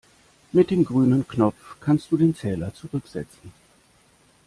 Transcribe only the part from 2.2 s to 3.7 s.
Zähler zurücksetzen.